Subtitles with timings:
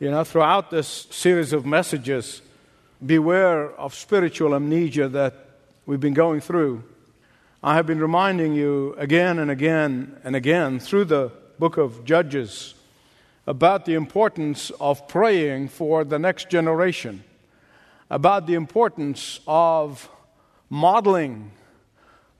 [0.00, 2.40] You know, throughout this series of messages,
[3.04, 5.34] beware of spiritual amnesia that
[5.84, 6.84] we've been going through.
[7.62, 12.72] I have been reminding you again and again and again through the book of Judges
[13.46, 17.22] about the importance of praying for the next generation,
[18.08, 20.08] about the importance of
[20.70, 21.50] modeling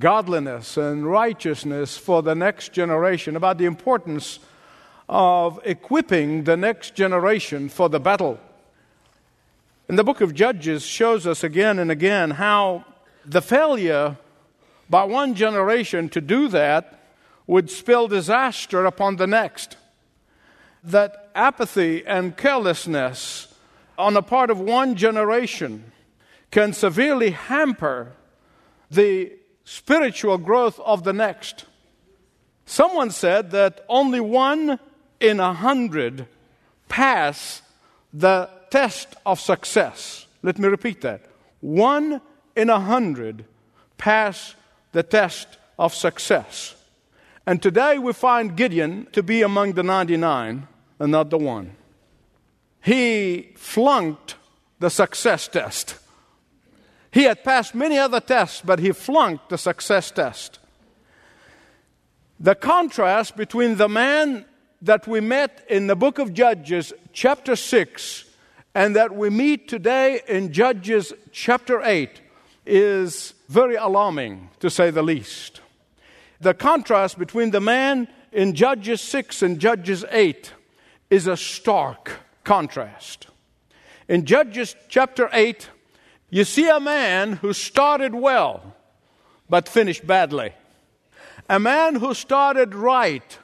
[0.00, 4.38] godliness and righteousness for the next generation, about the importance
[5.10, 8.38] of equipping the next generation for the battle.
[9.88, 12.84] And the book of Judges shows us again and again how
[13.26, 14.16] the failure
[14.88, 17.00] by one generation to do that
[17.48, 19.76] would spill disaster upon the next.
[20.84, 23.52] That apathy and carelessness
[23.98, 25.90] on the part of one generation
[26.52, 28.12] can severely hamper
[28.92, 29.32] the
[29.64, 31.64] spiritual growth of the next.
[32.64, 34.78] Someone said that only one
[35.20, 36.26] in a hundred
[36.88, 37.62] pass
[38.12, 40.26] the test of success.
[40.42, 41.26] Let me repeat that.
[41.60, 42.20] One
[42.56, 43.44] in a hundred
[43.98, 44.54] pass
[44.92, 46.74] the test of success.
[47.46, 50.66] And today we find Gideon to be among the 99
[50.98, 51.76] and not the one.
[52.82, 54.36] He flunked
[54.78, 55.96] the success test.
[57.12, 60.58] He had passed many other tests, but he flunked the success test.
[62.38, 64.46] The contrast between the man
[64.82, 68.24] that we met in the book of Judges, chapter 6,
[68.74, 72.20] and that we meet today in Judges, chapter 8,
[72.64, 75.60] is very alarming, to say the least.
[76.40, 80.52] The contrast between the man in Judges 6 and Judges 8
[81.10, 82.12] is a stark
[82.44, 83.26] contrast.
[84.08, 85.68] In Judges chapter 8,
[86.30, 88.74] you see a man who started well,
[89.48, 90.52] but finished badly.
[91.48, 93.38] A man who started right,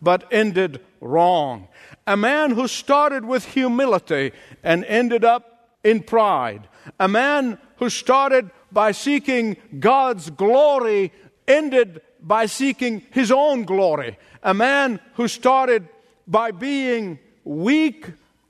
[0.00, 1.68] but ended wrong.
[2.06, 4.32] A man who started with humility
[4.62, 6.68] and ended up in pride.
[6.98, 11.12] A man who started by seeking God's glory
[11.46, 14.18] ended by seeking his own glory.
[14.42, 15.88] A man who started
[16.26, 18.06] by being weak,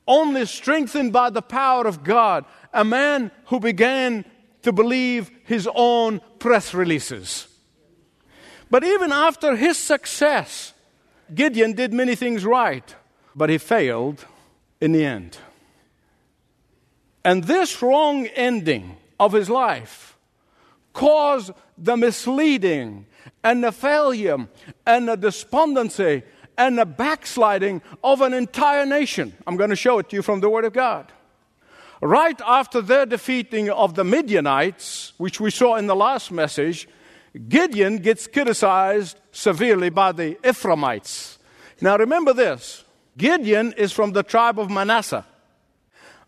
[0.06, 4.24] only strengthened by the power of God a man who began
[4.62, 7.48] to believe his own press releases.
[8.70, 10.74] But even after his success,
[11.34, 12.94] Gideon did many things right,
[13.34, 14.24] but he failed
[14.80, 15.38] in the end.
[17.24, 20.16] And this wrong ending of his life
[20.92, 23.06] caused the misleading
[23.44, 24.48] and the failure
[24.86, 26.22] and the despondency
[26.56, 29.34] and the backsliding of an entire nation.
[29.46, 31.12] I'm going to show it to you from the Word of God
[32.00, 36.88] right after their defeating of the Midianites, which we saw in the last message,
[37.48, 41.38] Gideon gets criticized severely by the Ephraimites.
[41.80, 42.84] Now remember this
[43.16, 45.26] Gideon is from the tribe of Manasseh.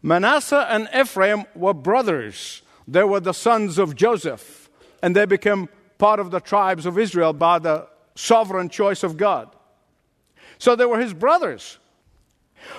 [0.03, 2.63] Manasseh and Ephraim were brothers.
[2.87, 4.71] They were the sons of Joseph,
[5.03, 9.55] and they became part of the tribes of Israel by the sovereign choice of God.
[10.59, 11.79] So they were his brothers.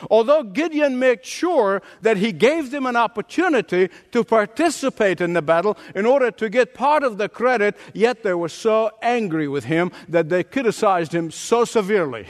[0.09, 5.77] Although Gideon made sure that he gave them an opportunity to participate in the battle
[5.95, 9.91] in order to get part of the credit, yet they were so angry with him
[10.09, 12.27] that they criticized him so severely.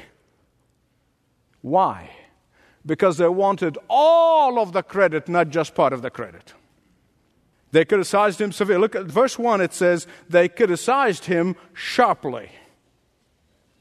[1.62, 2.10] Why?
[2.86, 6.54] Because they wanted all of the credit, not just part of the credit.
[7.72, 8.82] They criticized him severely.
[8.82, 12.50] Look at verse 1, it says, they criticized him sharply.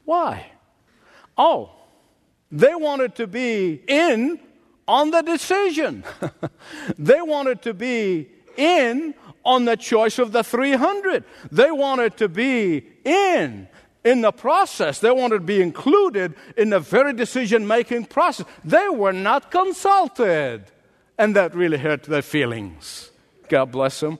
[0.05, 0.51] Why?
[1.37, 1.71] Oh,
[2.51, 4.39] they wanted to be in
[4.87, 6.03] on the decision.
[6.97, 9.13] they wanted to be in
[9.45, 11.23] on the choice of the 300.
[11.51, 13.67] They wanted to be in
[14.03, 14.99] in the process.
[14.99, 18.45] They wanted to be included in the very decision making process.
[18.63, 20.65] They were not consulted.
[21.17, 23.11] And that really hurt their feelings.
[23.47, 24.17] God bless them.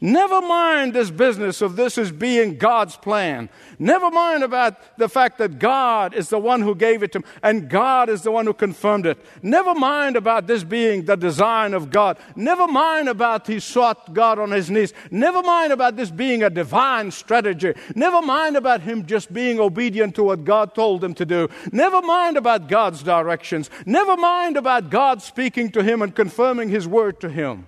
[0.00, 3.48] Never mind this business of this as being God's plan.
[3.78, 7.24] Never mind about the fact that God is the one who gave it to him
[7.42, 9.18] and God is the one who confirmed it.
[9.42, 12.18] Never mind about this being the design of God.
[12.36, 14.92] Never mind about he sought God on his knees.
[15.10, 17.74] Never mind about this being a divine strategy.
[17.94, 21.48] Never mind about him just being obedient to what God told him to do.
[21.72, 23.70] Never mind about God's directions.
[23.86, 27.66] Never mind about God speaking to him and confirming his word to him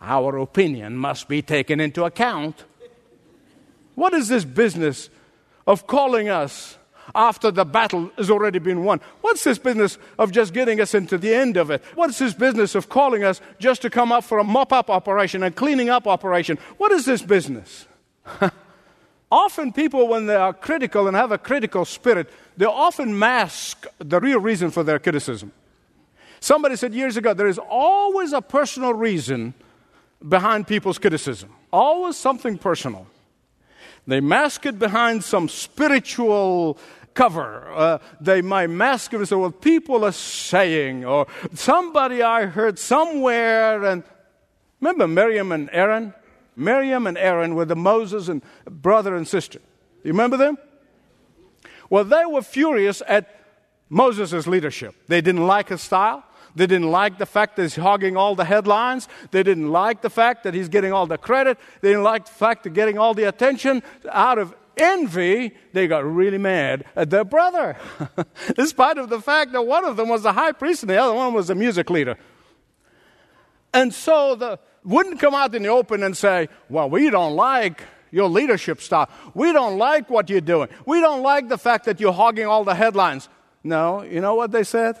[0.00, 2.64] our opinion must be taken into account.
[3.94, 5.10] What is this business
[5.66, 6.78] of calling us
[7.14, 9.00] after the battle has already been won?
[9.22, 11.82] What's this business of just getting us into the end of it?
[11.94, 15.42] What's this business of calling us just to come up for a mop up operation
[15.42, 16.58] and cleaning up operation?
[16.76, 17.86] What is this business?
[19.30, 24.18] Often, people, when they are critical and have a critical spirit, they often mask the
[24.20, 25.52] real reason for their criticism.
[26.40, 29.54] Somebody said years ago there is always a personal reason
[30.26, 33.06] behind people's criticism, always something personal.
[34.06, 36.78] They mask it behind some spiritual
[37.14, 37.70] cover.
[37.70, 43.84] Uh, they might mask it say, well, people are saying, or somebody I heard somewhere.
[43.84, 44.02] And
[44.80, 46.14] remember Miriam and Aaron?
[46.56, 49.60] Miriam and Aaron were the Moses and brother and sister.
[50.02, 50.58] You remember them?
[51.90, 53.34] Well, they were furious at
[53.88, 54.94] Moses' leadership.
[55.06, 56.24] They didn't like his style.
[56.54, 59.08] They didn't like the fact that he's hogging all the headlines.
[59.30, 61.58] They didn't like the fact that he's getting all the credit.
[61.80, 63.82] They didn't like the fact of getting all the attention.
[64.10, 67.76] Out of envy, they got really mad at their brother,
[68.58, 70.96] in spite of the fact that one of them was the high priest and the
[70.96, 72.16] other one was the music leader.
[73.74, 77.82] And so the wouldn't come out in the open and say, Well, we don't like
[78.10, 79.08] your leadership style.
[79.34, 80.68] We don't like what you're doing.
[80.86, 83.28] We don't like the fact that you're hogging all the headlines.
[83.62, 84.96] No, you know what they said?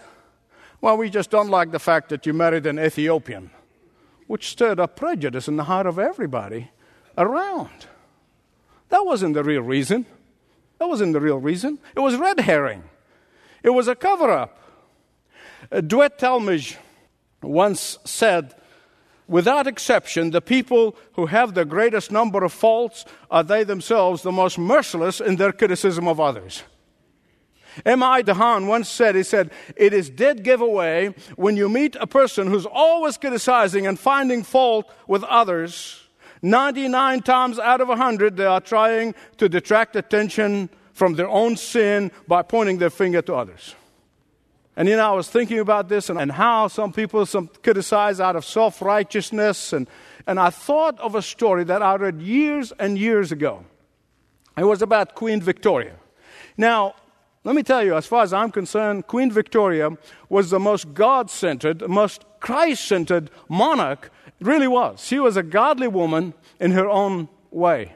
[0.80, 3.50] Well, we just don't like the fact that you married an Ethiopian,
[4.26, 6.70] which stirred up prejudice in the heart of everybody
[7.16, 7.86] around.
[8.90, 10.06] That wasn't the real reason.
[10.78, 11.78] That wasn't the real reason.
[11.96, 12.84] It was red herring,
[13.62, 14.54] it was a cover up.
[15.72, 16.76] Uh, DeWitt Talmage
[17.42, 18.54] once said,
[19.26, 24.32] Without exception, the people who have the greatest number of faults are they themselves the
[24.32, 26.62] most merciless in their criticism of others.
[27.84, 28.22] M.I.
[28.22, 32.66] DeHaan once said, he said, it is dead giveaway when you meet a person who's
[32.66, 36.02] always criticizing and finding fault with others.
[36.42, 42.10] 99 times out of 100, they are trying to detract attention from their own sin
[42.26, 43.74] by pointing their finger to others.
[44.76, 48.20] And you know, I was thinking about this and, and how some people some criticize
[48.20, 49.72] out of self righteousness.
[49.72, 49.88] And,
[50.24, 53.64] and I thought of a story that I read years and years ago.
[54.56, 55.96] It was about Queen Victoria.
[56.56, 56.94] Now,
[57.48, 59.96] let me tell you, as far as I'm concerned, Queen Victoria
[60.28, 65.02] was the most God centered, most Christ centered monarch, really was.
[65.02, 67.94] She was a godly woman in her own way.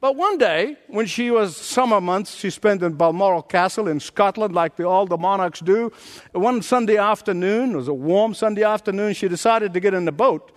[0.00, 4.52] But one day, when she was summer months, she spent in Balmoral Castle in Scotland,
[4.52, 5.92] like the, all the monarchs do.
[6.32, 10.10] One Sunday afternoon, it was a warm Sunday afternoon, she decided to get in the
[10.10, 10.50] boat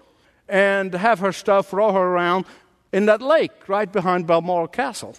[0.50, 2.46] and have her stuff row her around
[2.92, 5.16] in that lake right behind Balmoral Castle.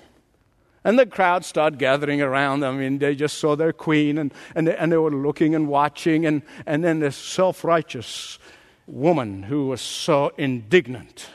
[0.86, 2.64] And the crowd started gathering around.
[2.64, 5.66] I mean, they just saw their queen and, and, they, and they were looking and
[5.66, 6.24] watching.
[6.24, 8.38] And, and then this self righteous
[8.86, 11.28] woman who was so indignant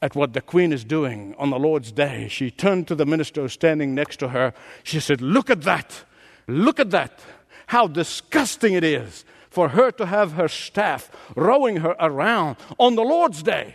[0.00, 3.48] at what the queen is doing on the Lord's day, she turned to the minister
[3.48, 4.54] standing next to her.
[4.84, 6.04] She said, Look at that!
[6.46, 7.18] Look at that!
[7.66, 13.02] How disgusting it is for her to have her staff rowing her around on the
[13.02, 13.74] Lord's day.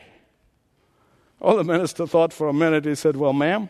[1.42, 2.86] Well, the minister thought for a minute.
[2.86, 3.68] He said, Well, ma'am,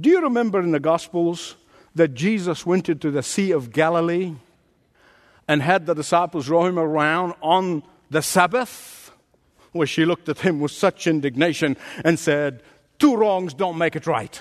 [0.00, 1.56] do you remember in the Gospels
[1.94, 4.34] that Jesus went into the Sea of Galilee
[5.46, 9.12] and had the disciples row him around on the Sabbath?
[9.72, 12.62] Where she looked at him with such indignation and said,
[12.98, 14.40] Two wrongs don't make it right.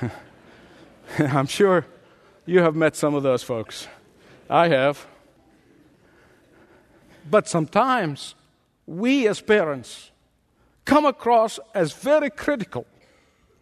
[1.18, 1.86] I'm sure
[2.46, 3.86] you have met some of those folks.
[4.48, 5.06] I have.
[7.28, 8.34] But sometimes
[8.86, 10.09] we as parents
[10.84, 12.86] come across as very critical,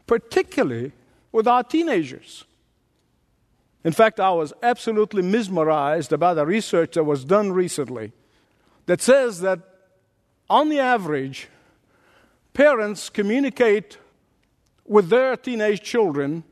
[0.07, 0.93] particularly
[1.33, 2.45] with our teenagers.
[3.85, 8.13] In fact, I was absolutely mesmerized about a research that was done recently
[8.87, 9.61] that says that
[10.51, 11.49] on the average,
[12.55, 13.99] parents communicate
[14.87, 16.43] with their teenage children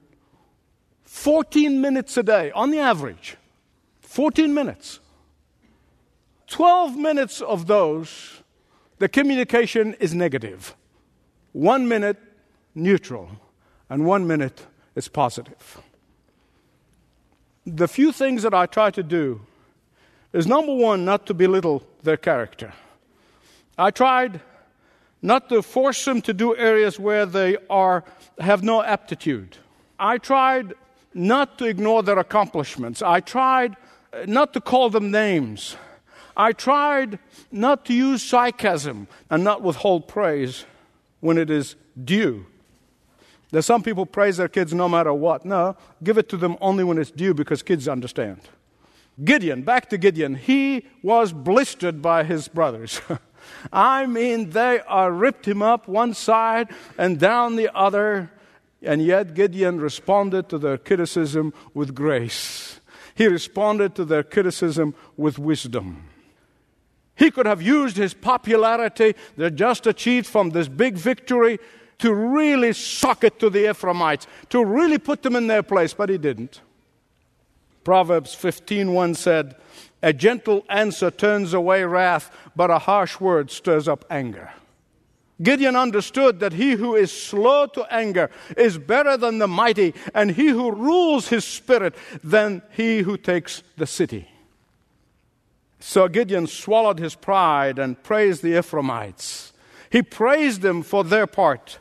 [1.04, 3.36] 14 minutes a day, on the average.
[4.02, 5.00] 14 minutes.
[6.48, 8.42] 12 minutes of those
[8.98, 10.74] the communication is negative.
[11.52, 12.18] One minute
[12.74, 13.30] neutral,
[13.88, 15.80] and one minute is positive.
[17.64, 19.40] The few things that I try to do
[20.32, 22.72] is number one, not to belittle their character.
[23.78, 24.40] I tried
[25.22, 28.04] not to force them to do areas where they are,
[28.38, 29.56] have no aptitude.
[29.98, 30.74] I tried
[31.14, 33.02] not to ignore their accomplishments.
[33.02, 33.76] I tried
[34.12, 35.76] uh, not to call them names.
[36.36, 37.18] I tried
[37.50, 40.64] not to use sarcasm and not withhold praise
[41.20, 42.46] when it is due.
[43.50, 45.44] There's some people praise their kids no matter what.
[45.44, 48.40] No, give it to them only when it's due because kids understand.
[49.24, 53.00] Gideon, back to Gideon, he was blistered by his brothers.
[53.72, 58.30] I mean, they are ripped him up one side and down the other,
[58.82, 62.80] and yet Gideon responded to their criticism with grace.
[63.14, 66.04] He responded to their criticism with wisdom.
[67.16, 71.58] He could have used his popularity that just achieved from this big victory
[71.98, 76.10] to really sock it to the Ephraimites, to really put them in their place, but
[76.10, 76.60] he didn't.
[77.84, 79.56] Proverbs 15:1 said,
[80.02, 84.50] "A gentle answer turns away wrath, but a harsh word stirs up anger."
[85.42, 90.32] Gideon understood that he who is slow to anger is better than the mighty, and
[90.32, 91.94] he who rules his spirit
[92.24, 94.28] than he who takes the city.
[95.78, 99.52] So Gideon swallowed his pride and praised the Ephraimites.
[99.90, 101.78] He praised them for their part.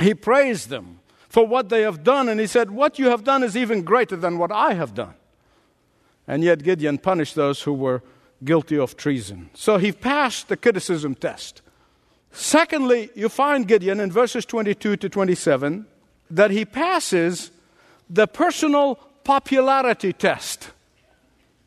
[0.00, 3.42] He praised them for what they have done, and he said, What you have done
[3.42, 5.14] is even greater than what I have done.
[6.26, 8.02] And yet Gideon punished those who were
[8.44, 9.50] guilty of treason.
[9.54, 11.62] So he passed the criticism test.
[12.32, 15.86] Secondly, you find Gideon in verses 22 to 27
[16.30, 17.50] that he passes
[18.10, 20.70] the personal popularity test.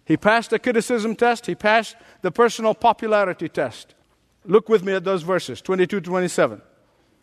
[0.10, 3.94] He passed the criticism test, he passed the personal popularity test.
[4.44, 6.64] Look with me at those verses 22 to 27.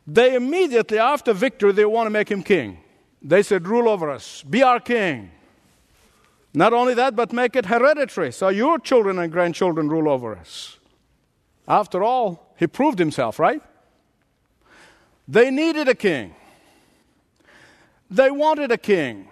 [0.06, 2.78] They immediately, after victory, they want to make him king.
[3.20, 5.32] They said, Rule over us, be our king.
[6.54, 10.78] Not only that, but make it hereditary, so your children and grandchildren rule over us.
[11.66, 13.62] After all, he proved himself, right?
[15.26, 16.36] They needed a king.
[18.08, 19.26] They wanted a king.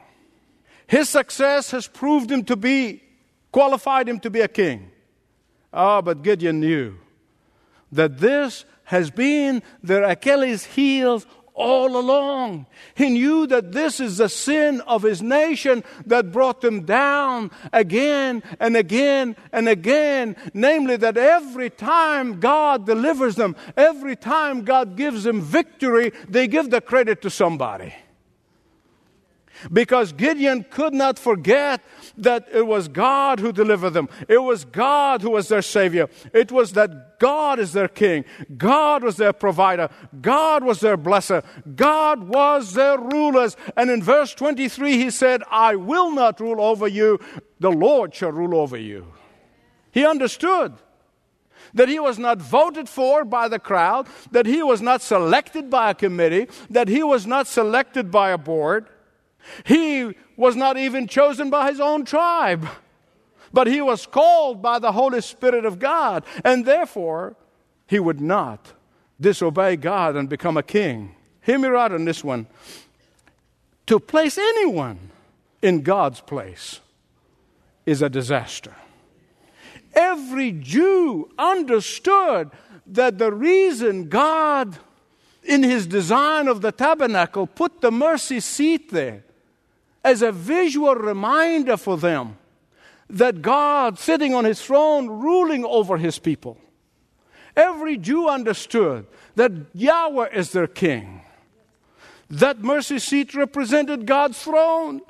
[0.89, 3.04] His success has proved him to be,
[3.55, 4.91] qualified him to be a king.
[5.73, 6.97] Ah, oh, but Gideon knew
[7.93, 12.67] that this has been their Achilles' heels all along.
[12.97, 18.43] He knew that this is the sin of his nation that brought them down again
[18.59, 20.35] and again and again.
[20.53, 26.71] Namely, that every time God delivers them, every time God gives them victory, they give
[26.71, 27.95] the credit to somebody.
[29.73, 31.81] Because Gideon could not forget
[32.19, 34.09] that it was God who delivered them.
[34.29, 36.09] It was God who was their Savior.
[36.33, 38.25] It was that God is their King.
[38.57, 39.89] God was their provider.
[40.21, 41.45] God was their blesser.
[41.77, 43.57] God was their rulers.
[43.77, 47.19] And in verse 23, he said, I will not rule over you.
[47.61, 49.07] The Lord shall rule over you.
[49.91, 50.75] He understood
[51.73, 55.91] that he was not voted for by the crowd, that he was not selected by
[55.91, 58.87] a committee, that he was not selected by a board.
[59.65, 62.67] He was not even chosen by his own tribe,
[63.53, 67.37] but he was called by the Holy Spirit of God, and therefore
[67.87, 68.73] he would not
[69.21, 71.15] disobey God and become a king.
[71.43, 72.47] Hear me right on this one.
[73.87, 75.11] To place anyone
[75.63, 76.81] in God's place
[77.87, 78.75] is a disaster.
[79.95, 82.51] Every Jew understood
[82.87, 84.79] that the reason God,
[85.43, 89.23] in his design of the tabernacle, put the mercy seat there
[90.05, 92.37] as a visual reminder for them
[93.09, 96.59] that God, sitting on his throne, ruling over his people.
[97.57, 99.07] Every Jew understood
[99.37, 101.23] that Yahweh is their king.
[102.31, 105.01] That mercy seat represented God's throne.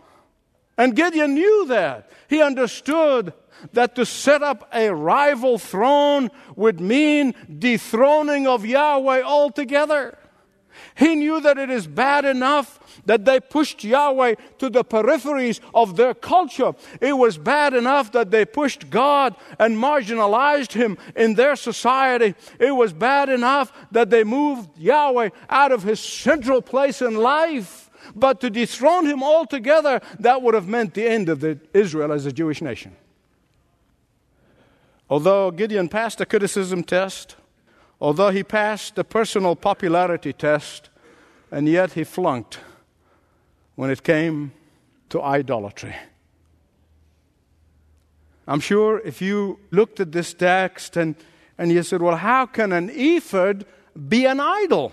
[0.77, 2.11] And Gideon knew that.
[2.29, 3.33] He understood
[3.73, 10.19] that to set up a rival throne would mean dethroning of Yahweh altogether.
[10.97, 15.97] He knew that it is bad enough that they pushed Yahweh to the peripheries of
[15.97, 16.73] their culture.
[17.01, 22.37] It was bad enough that they pushed God and marginalized Him in their society.
[22.61, 27.91] It was bad enough that they moved Yahweh out of His central place in life.
[28.15, 32.25] But to dethrone Him altogether, that would have meant the end of the, Israel as
[32.25, 32.95] a Jewish nation.
[35.11, 37.37] Although Gideon passed the criticism test,
[38.05, 40.91] although he passed the personal popularity test,
[41.51, 42.61] and yet he flunked
[43.77, 44.53] when it came
[45.09, 45.97] to idolatry.
[48.47, 51.15] I'm sure if you looked at this text and,
[51.57, 53.65] and you said, well, how can an ephod
[53.97, 54.93] be an idol?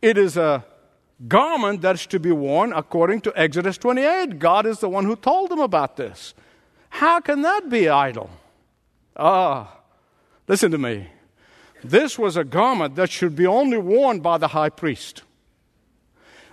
[0.00, 0.64] It is a
[1.28, 4.38] garment that's to be worn according to Exodus 28.
[4.38, 6.32] God is the one who told them about this.
[6.88, 8.30] How can that be idol?
[9.14, 9.76] Ah,
[10.48, 11.06] listen to me.
[11.82, 15.22] This was a garment that should be only worn by the high priest.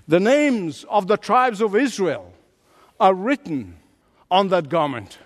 [0.07, 2.33] The names of the tribes of Israel
[2.99, 3.77] are written
[4.31, 5.17] on that garment.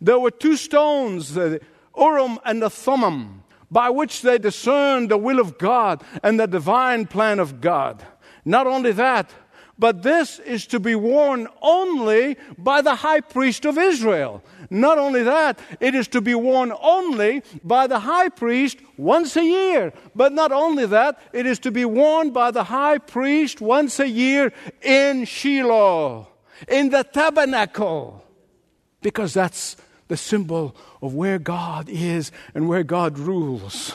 [0.00, 1.60] There were two stones, the
[1.96, 7.06] Urim and the Thummim, by which they discerned the will of God and the divine
[7.06, 8.04] plan of God.
[8.44, 9.30] Not only that,
[9.80, 14.44] but this is to be worn only by the high priest of Israel.
[14.68, 19.44] Not only that, it is to be worn only by the high priest once a
[19.44, 19.94] year.
[20.14, 24.08] But not only that, it is to be worn by the high priest once a
[24.08, 26.28] year in Shiloh,
[26.68, 28.22] in the tabernacle,
[29.00, 33.94] because that's the symbol of where God is and where God rules.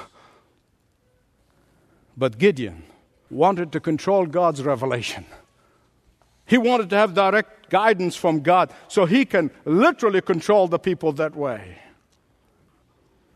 [2.18, 2.84] But Gideon
[3.30, 5.26] wanted to control God's revelation.
[6.46, 11.12] He wanted to have direct guidance from God so he can literally control the people
[11.14, 11.80] that way.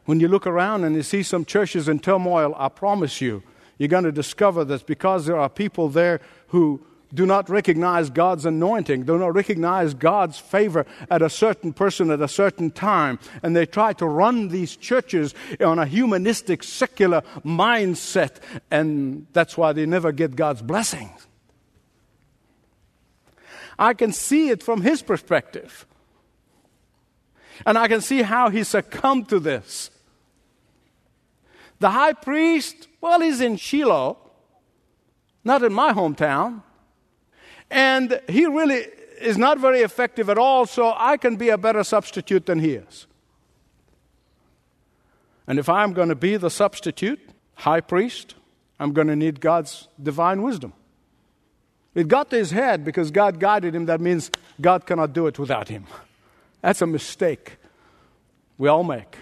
[0.05, 3.43] When you look around and you see some churches in turmoil, I promise you,
[3.77, 6.81] you're going to discover that because there are people there who
[7.13, 12.21] do not recognize God's anointing, do not recognize God's favor at a certain person at
[12.21, 18.37] a certain time, and they try to run these churches on a humanistic, secular mindset,
[18.69, 21.28] and that's why they never get God's blessings.
[23.79, 25.87] I can see it from his perspective.
[27.65, 29.89] And I can see how he succumbed to this.
[31.79, 34.17] The high priest, well, he's in Shiloh,
[35.45, 36.61] not in my hometown.
[37.71, 38.85] And he really
[39.21, 42.73] is not very effective at all, so I can be a better substitute than he
[42.73, 43.07] is.
[45.47, 47.19] And if I'm going to be the substitute,
[47.55, 48.35] high priest,
[48.77, 50.73] I'm going to need God's divine wisdom.
[51.95, 53.85] It got to his head because God guided him.
[53.87, 54.29] That means
[54.61, 55.85] God cannot do it without him.
[56.61, 57.57] That's a mistake
[58.57, 59.17] we all make.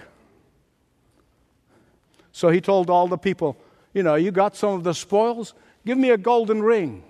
[2.32, 3.58] So he told all the people,
[3.94, 5.54] You know, you got some of the spoils?
[5.86, 7.04] Give me a golden ring.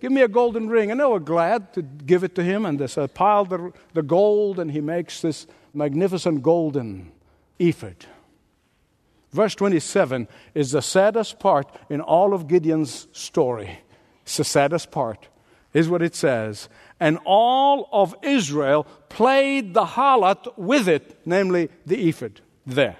[0.00, 0.90] Give me a golden ring.
[0.90, 2.66] And they were glad to give it to him.
[2.66, 7.10] And they said, piled the, the gold, and he makes this magnificent golden
[7.58, 8.06] ephod.
[9.32, 13.80] Verse 27 is the saddest part in all of Gideon's story.
[14.28, 15.28] It's the saddest part.
[15.72, 16.68] Is what it says.
[17.00, 22.96] And all of Israel played the harlot with it, namely the ephod, there.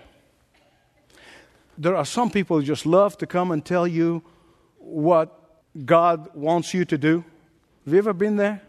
[1.76, 4.22] There are some people who just love to come and tell you
[4.78, 5.38] what
[5.84, 7.24] God wants you to do.
[7.84, 8.62] Have you ever been there?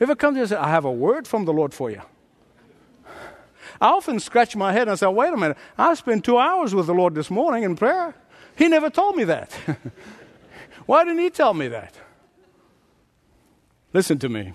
[0.00, 2.00] Ever come to you and say, I have a word from the Lord for you?
[3.78, 6.86] I often scratch my head and say, wait a minute, I spent two hours with
[6.86, 8.14] the Lord this morning in prayer.
[8.56, 9.52] He never told me that.
[10.86, 11.94] Why didn't he tell me that?
[13.92, 14.52] Listen to me.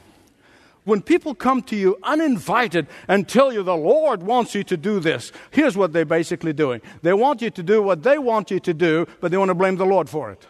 [0.84, 5.00] When people come to you uninvited and tell you the Lord wants you to do
[5.00, 6.80] this, here's what they're basically doing.
[7.02, 9.56] They want you to do what they want you to do, but they want to
[9.56, 10.46] blame the Lord for it.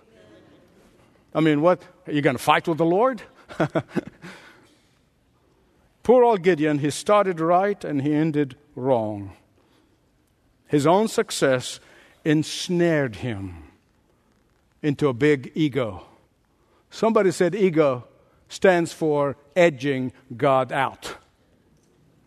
[1.33, 1.81] I mean, what?
[2.05, 3.21] Are you going to fight with the Lord?
[6.03, 9.31] Poor old Gideon, he started right and he ended wrong.
[10.67, 11.79] His own success
[12.23, 13.64] ensnared him
[14.85, 16.03] into a big ego.
[16.91, 18.07] Somebody said ego
[18.47, 21.15] stands for edging God out.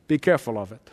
[0.09, 0.91] Be careful of it.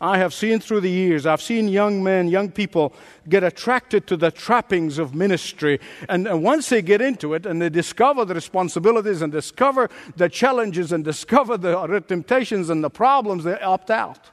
[0.00, 2.92] I have seen through the years, I've seen young men, young people
[3.28, 5.80] get attracted to the trappings of ministry.
[6.08, 10.28] And, and, once they get into it and they discover the responsibilities and discover the
[10.28, 14.30] challenges and discover the temptations and the problems, they opt out.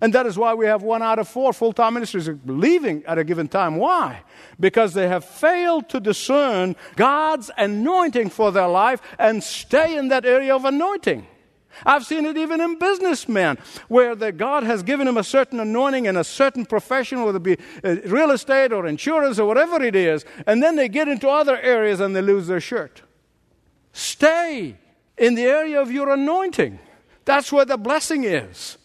[0.00, 3.18] And that is why we have one out of four full time ministers leaving at
[3.18, 3.76] a given time.
[3.76, 4.22] Why?
[4.58, 10.24] Because they have failed to discern God's anointing for their life and stay in that
[10.24, 11.26] area of anointing.
[11.84, 16.06] I've seen it even in businessmen, where the God has given him a certain anointing
[16.06, 19.96] in a certain profession, whether it be uh, real estate or insurance or whatever it
[19.96, 23.02] is, and then they get into other areas and they lose their shirt.
[23.92, 24.76] Stay
[25.18, 26.78] in the area of your anointing.
[27.24, 28.78] That's where the blessing is.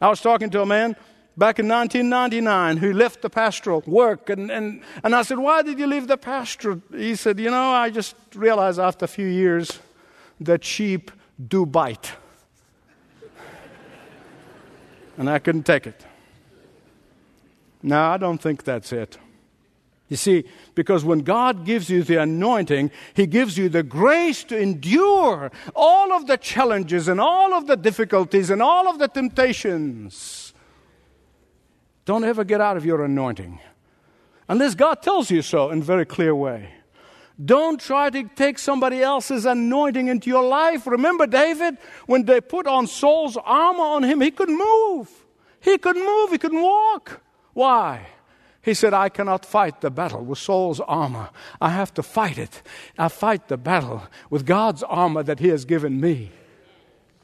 [0.00, 0.96] I was talking to a man
[1.36, 4.28] back in 1999 who left the pastoral work.
[4.30, 6.82] And, and, and I said, Why did you leave the pastoral?
[6.92, 9.78] He said, You know, I just realized after a few years
[10.40, 11.10] that sheep
[11.48, 12.12] do bite.
[15.16, 16.04] and I couldn't take it.
[17.82, 19.18] Now, I don't think that's it.
[20.08, 20.44] You see,
[20.74, 26.12] because when God gives you the anointing, He gives you the grace to endure all
[26.12, 30.54] of the challenges and all of the difficulties and all of the temptations.
[32.06, 33.60] Don't ever get out of your anointing
[34.48, 36.70] unless God tells you so in a very clear way.
[37.44, 40.86] Don't try to take somebody else's anointing into your life.
[40.86, 45.08] Remember David, when they put on Saul's armor on him, he couldn't move.
[45.60, 47.20] He couldn't move, he couldn't walk.
[47.52, 48.06] Why?
[48.68, 51.30] He said, I cannot fight the battle with Saul's armor.
[51.58, 52.60] I have to fight it.
[52.98, 56.32] I fight the battle with God's armor that He has given me,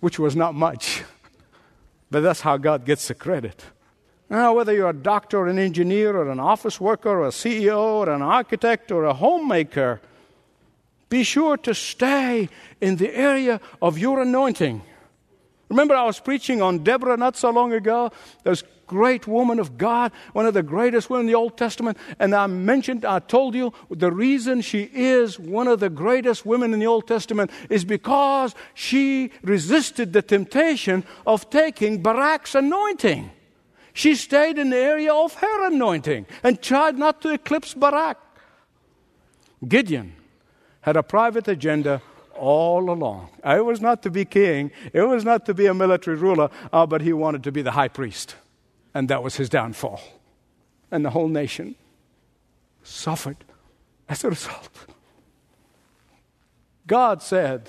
[0.01, 1.03] which was not much.
[2.11, 3.63] But that's how God gets the credit.
[4.31, 7.77] Now, whether you're a doctor or an engineer or an office worker or a CEO
[7.79, 10.01] or an architect or a homemaker,
[11.11, 12.49] be sure to stay
[12.81, 14.81] in the area of your anointing.
[15.69, 18.13] Remember, I was preaching on Deborah not so long ago.
[18.45, 21.99] Those great woman of God, one of the greatest women in the Old Testament.
[22.19, 26.73] And I mentioned, I told you, the reason she is one of the greatest women
[26.73, 33.31] in the Old Testament is because she resisted the temptation of taking Barak's anointing.
[33.93, 38.19] She stayed in the area of her anointing and tried not to eclipse Barak.
[39.67, 40.15] Gideon
[40.81, 42.03] had a private agenda
[42.37, 43.31] all along.
[43.45, 46.87] It was not to be king, it was not to be a military ruler, uh,
[46.87, 48.37] but he wanted to be the high priest.
[48.95, 50.01] And that was his downfall.
[50.91, 51.75] And the whole nation
[52.83, 53.39] suffered
[54.09, 54.87] as a result.
[56.87, 57.69] God said,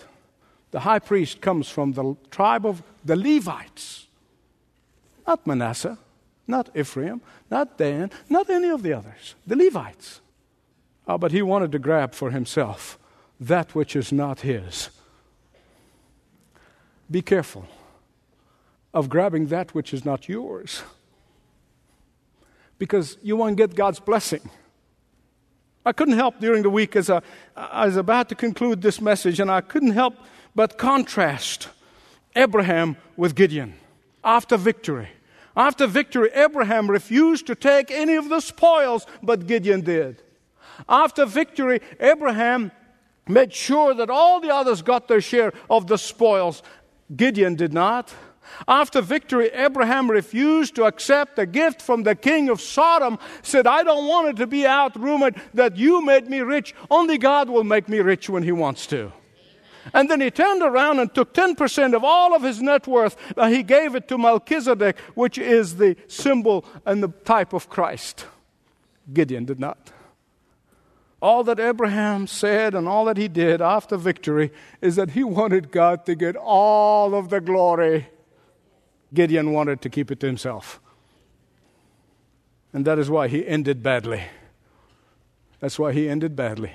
[0.72, 4.08] the high priest comes from the tribe of the Levites,
[5.26, 5.98] not Manasseh,
[6.48, 10.22] not Ephraim, not Dan, not any of the others, the Levites.
[11.08, 13.00] Oh, but he wanted to grab for himself
[13.40, 14.90] that which is not his.
[17.10, 17.66] Be careful
[18.94, 20.84] of grabbing that which is not yours
[22.78, 24.50] because you won't get God's blessing.
[25.86, 27.22] I couldn't help during the week as I,
[27.56, 30.16] was about to conclude this message, and I couldn't help
[30.56, 31.70] but contrast
[32.36, 33.76] Abraham with Gideon
[34.24, 35.10] after victory.
[35.56, 40.22] After victory, Abraham refused to take any of the spoils, but Gideon did.
[40.90, 42.72] After victory, Abraham
[43.28, 46.62] made sure that all the others got their share of the spoils.
[47.16, 48.14] Gideon did not.
[48.68, 53.84] After victory, Abraham refused to accept a gift from the king of Sodom, said, I
[53.84, 56.74] don't want it to be out rumored that you made me rich.
[56.90, 59.12] Only God will make me rich when he wants to.
[59.94, 63.16] And then he turned around and took 10% of all of his net worth.
[63.38, 68.26] Uh, he gave it to Melchizedek, which is the symbol and the type of Christ.
[69.14, 69.92] Gideon did not.
[71.22, 75.72] All that Abraham said and all that he did after victory is that he wanted
[75.72, 78.08] God to get all of the glory.
[79.16, 80.80] Gideon wanted to keep it to himself.
[82.74, 84.24] And that is why he ended badly.
[85.60, 86.74] That's why he ended badly.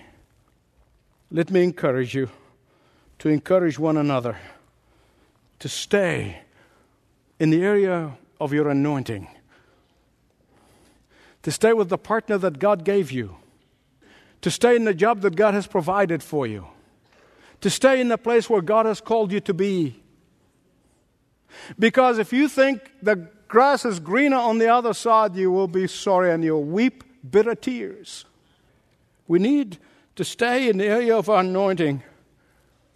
[1.31, 2.31] Let me encourage you
[3.21, 4.37] to encourage one another
[5.59, 6.43] to stay
[7.39, 9.29] in the area of your anointing,
[11.43, 13.37] to stay with the partner that God gave you
[14.43, 16.67] to stay in the job that God has provided for you,
[17.61, 20.00] to stay in the place where God has called you to be.
[21.79, 25.87] Because if you think the grass is greener on the other side, you will be
[25.87, 28.25] sorry and you'll weep bitter tears.
[29.27, 29.79] We need
[30.17, 32.03] to stay in the area of our anointing,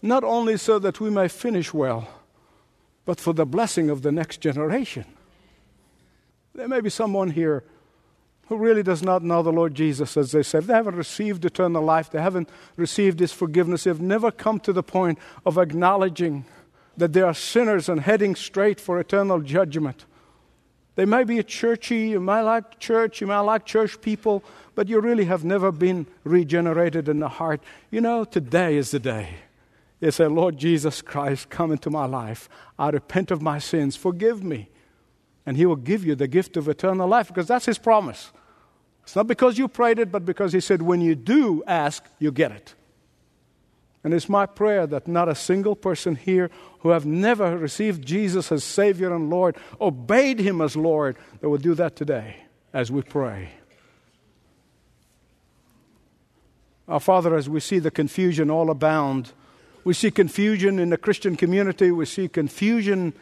[0.03, 2.09] not only so that we may finish well,
[3.05, 5.05] but for the blessing of the next generation.
[6.55, 7.64] There may be someone here
[8.49, 11.83] who really does not know the Lord Jesus, as they say, they haven't received eternal
[11.83, 16.45] life, they haven't received His forgiveness, they've never come to the point of acknowledging
[16.96, 20.04] that they are sinners and heading straight for eternal judgment.
[20.96, 24.88] They may be a churchy, you might like church, you might like church people, but
[24.88, 27.61] you really have never been regenerated in the heart.
[27.90, 29.28] You know, today is the day.
[30.00, 32.48] You say, Lord Jesus Christ, come into my life.
[32.78, 33.96] I repent of my sins.
[33.96, 34.68] Forgive me
[35.46, 38.33] and He will give you the gift of eternal life because that's His promise.
[39.02, 42.33] It's not because you prayed it, but because He said, when you do ask, you
[42.33, 42.74] get it.
[44.02, 46.50] And it's my prayer that not a single person here
[46.85, 51.57] who have never received Jesus as Savior and Lord, obeyed Him as Lord, that will
[51.57, 52.44] do that today
[52.75, 53.53] as we pray.
[56.87, 59.33] Our Father, as we see the confusion all abound,
[59.83, 63.14] we see confusion in the Christian community, we see confusion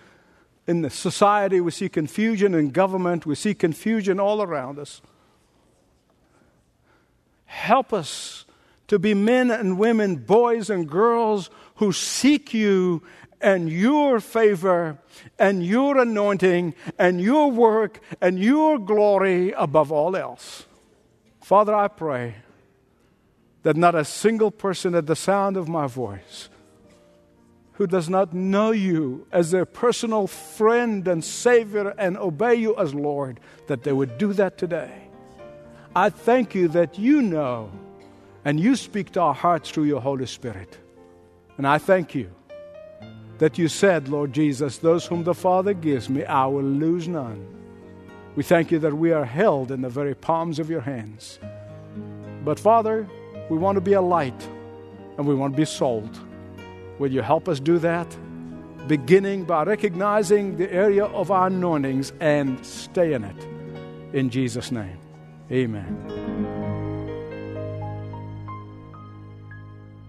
[0.67, 5.01] in the society, we see confusion in government, we see confusion all around us.
[7.45, 8.45] Help us
[8.89, 13.03] to be men and women, boys and girls who seek you
[13.43, 14.99] and your favor
[15.39, 20.67] and your anointing and your work and your glory above all else.
[21.43, 22.37] Father, I pray
[23.63, 26.49] that not a single person at the sound of my voice
[27.73, 32.95] who does not know you as their personal friend and Savior and obey you as
[32.95, 35.09] Lord, that they would do that today.
[35.95, 37.71] I thank you that you know
[38.45, 40.79] and you speak to our hearts through your Holy Spirit.
[41.57, 42.31] And I thank you
[43.43, 47.45] that you said, Lord Jesus, those whom the Father gives me, I will lose none.
[48.37, 51.41] We thank you that we are held in the very palms of your hands.
[52.45, 53.09] But Father,
[53.51, 54.49] we want to be a light
[55.19, 56.21] and we want to be salt.
[57.01, 58.07] Will you help us do that?
[58.87, 63.47] Beginning by recognizing the area of our anointings and stay in it.
[64.13, 65.01] In Jesus' name,
[65.51, 66.32] amen.